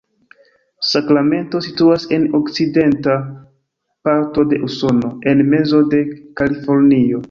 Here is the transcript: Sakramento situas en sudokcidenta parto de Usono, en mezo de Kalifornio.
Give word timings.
Sakramento 0.91 1.61
situas 1.65 2.07
en 2.17 2.25
sudokcidenta 2.31 3.19
parto 4.09 4.49
de 4.55 4.63
Usono, 4.73 5.17
en 5.35 5.49
mezo 5.57 5.89
de 5.97 6.05
Kalifornio. 6.43 7.19